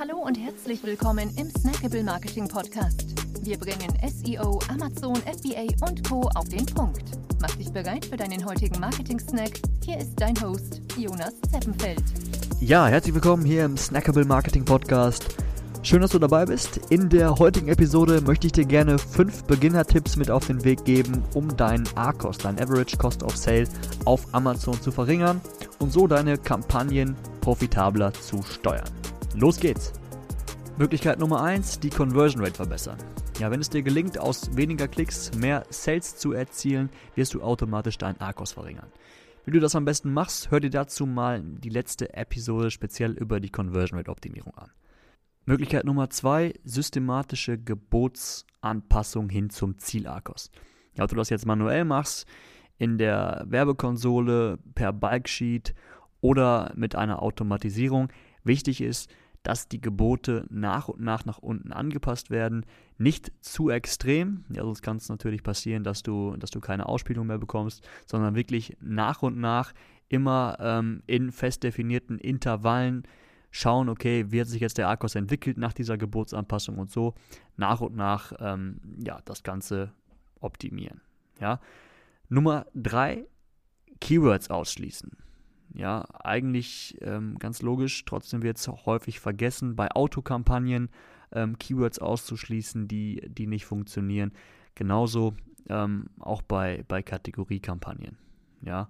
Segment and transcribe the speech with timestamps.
[0.00, 3.04] Hallo und herzlich willkommen im Snackable Marketing Podcast.
[3.42, 6.22] Wir bringen SEO, Amazon, FBA und Co.
[6.36, 7.02] auf den Punkt.
[7.38, 9.60] Mach dich bereit für deinen heutigen Marketing-Snack.
[9.84, 12.02] Hier ist dein Host, Jonas Zeppenfeld.
[12.60, 15.36] Ja, herzlich willkommen hier im Snackable Marketing Podcast.
[15.82, 16.80] Schön, dass du dabei bist.
[16.88, 21.22] In der heutigen Episode möchte ich dir gerne fünf Beginner-Tipps mit auf den Weg geben,
[21.34, 23.68] um deinen A-Cost, dein Average Cost of Sale
[24.06, 25.42] auf Amazon zu verringern
[25.78, 28.88] und so deine Kampagnen profitabler zu steuern.
[29.36, 29.92] Los geht's!
[30.76, 32.98] Möglichkeit Nummer 1, die Conversion Rate verbessern.
[33.38, 37.96] Ja, wenn es dir gelingt, aus weniger Klicks mehr Sales zu erzielen, wirst du automatisch
[37.96, 38.90] deinen A-Cost verringern.
[39.44, 43.38] Wie du das am besten machst, hör dir dazu mal die letzte Episode speziell über
[43.38, 44.72] die Conversion Rate Optimierung an.
[45.46, 50.50] Möglichkeit Nummer 2, systematische Gebotsanpassung hin zum Ziel-Akos.
[50.96, 52.26] Ja, ob du das jetzt manuell machst,
[52.78, 55.74] in der Werbekonsole, per Bulksheet
[56.20, 58.08] oder mit einer Automatisierung.
[58.44, 59.10] Wichtig ist,
[59.42, 62.66] dass die Gebote nach und nach nach unten angepasst werden.
[62.98, 67.26] Nicht zu extrem, ja, sonst kann es natürlich passieren, dass du, dass du keine Ausspielung
[67.26, 69.72] mehr bekommst, sondern wirklich nach und nach
[70.08, 73.04] immer ähm, in fest definierten Intervallen
[73.50, 77.14] schauen, okay, wie hat sich jetzt der Akkus entwickelt nach dieser Gebotsanpassung und so
[77.56, 79.92] nach und nach ähm, ja, das Ganze
[80.40, 81.00] optimieren.
[81.40, 81.60] Ja.
[82.28, 83.26] Nummer drei,
[84.00, 85.10] Keywords ausschließen.
[85.74, 90.90] Ja, eigentlich ähm, ganz logisch, trotzdem wird es häufig vergessen, bei Autokampagnen
[91.32, 94.32] ähm, Keywords auszuschließen, die, die nicht funktionieren.
[94.74, 95.34] Genauso
[95.68, 98.18] ähm, auch bei, bei Kategoriekampagnen.
[98.62, 98.88] Ja,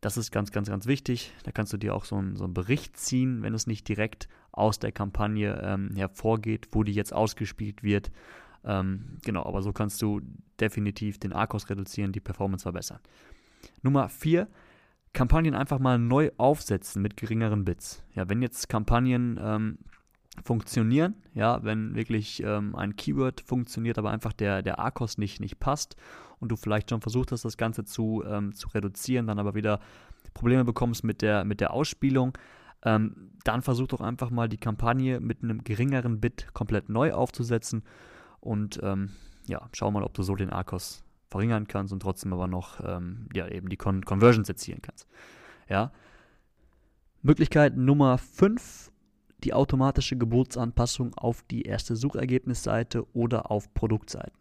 [0.00, 1.32] das ist ganz, ganz, ganz wichtig.
[1.44, 4.28] Da kannst du dir auch so, ein, so einen Bericht ziehen, wenn es nicht direkt
[4.52, 8.10] aus der Kampagne ähm, hervorgeht, wo die jetzt ausgespielt wird.
[8.64, 10.20] Ähm, genau, aber so kannst du
[10.60, 13.00] definitiv den A-Kost reduzieren, die Performance verbessern.
[13.82, 14.46] Nummer 4,
[15.14, 18.02] Kampagnen einfach mal neu aufsetzen mit geringeren Bits.
[18.14, 19.78] Ja, wenn jetzt Kampagnen ähm,
[20.44, 25.60] funktionieren, ja, wenn wirklich ähm, ein Keyword funktioniert, aber einfach der, der A-Kost nicht, nicht
[25.60, 25.96] passt
[26.40, 29.78] und du vielleicht schon versucht hast, das Ganze zu, ähm, zu reduzieren, dann aber wieder
[30.34, 32.36] Probleme bekommst mit der, mit der Ausspielung,
[32.84, 37.84] ähm, dann versuch doch einfach mal die Kampagne mit einem geringeren Bit komplett neu aufzusetzen
[38.40, 39.10] und ähm,
[39.46, 41.03] ja, schau mal, ob du so den A-Kost
[41.34, 45.08] verringern kannst und trotzdem aber noch ähm, ja, eben die Con Conversions erzielen kannst.
[45.68, 45.90] Ja.
[47.22, 48.92] Möglichkeit Nummer 5,
[49.42, 54.38] die automatische Geburtsanpassung auf die erste Suchergebnisseite oder auf Produktseiten.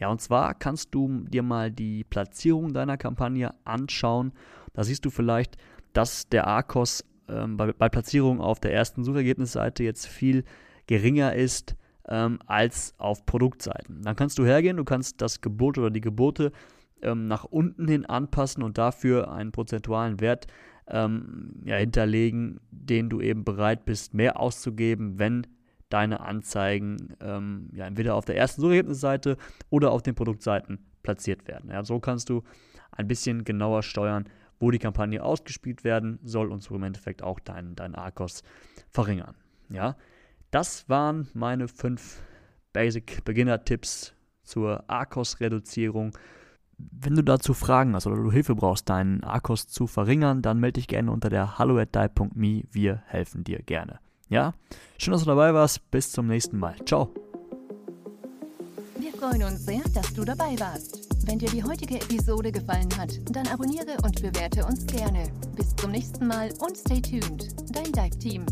[0.00, 4.32] Ja, und zwar kannst du dir mal die Platzierung deiner Kampagne anschauen.
[4.72, 5.56] Da siehst du vielleicht,
[5.92, 10.42] dass der ARCOS ähm, bei, bei Platzierung auf der ersten Suchergebnisseite jetzt viel
[10.88, 11.76] geringer ist
[12.12, 14.02] ähm, als auf Produktseiten.
[14.02, 16.52] Dann kannst du hergehen, du kannst das Gebot oder die Gebote
[17.00, 20.46] ähm, nach unten hin anpassen und dafür einen prozentualen Wert
[20.88, 25.46] ähm, ja, hinterlegen, den du eben bereit bist, mehr auszugeben, wenn
[25.88, 29.38] deine Anzeigen ähm, ja, entweder auf der ersten Suchergebnisseite
[29.70, 31.70] oder auf den Produktseiten platziert werden.
[31.70, 32.42] Ja, so kannst du
[32.90, 34.28] ein bisschen genauer steuern,
[34.60, 38.42] wo die Kampagne ausgespielt werden soll und so im Endeffekt auch deinen dein ARCOS
[38.90, 39.34] verringern.
[39.70, 39.96] Ja,
[40.52, 42.22] das waren meine fünf
[42.72, 44.12] Basic Beginner Tipps
[44.44, 46.16] zur ARCOS-Reduzierung.
[46.76, 50.74] Wenn du dazu Fragen hast oder du Hilfe brauchst, deinen ARCOS zu verringern, dann melde
[50.74, 51.76] dich gerne unter der hallo.
[51.76, 53.98] Wir helfen dir gerne.
[54.28, 54.52] Ja?
[54.98, 55.90] Schön, dass du dabei warst.
[55.90, 56.76] Bis zum nächsten Mal.
[56.84, 57.12] Ciao.
[58.98, 61.08] Wir freuen uns sehr, dass du dabei warst.
[61.26, 65.30] Wenn dir die heutige Episode gefallen hat, dann abonniere und bewerte uns gerne.
[65.56, 67.48] Bis zum nächsten Mal und stay tuned.
[67.74, 68.44] Dein Dive Team.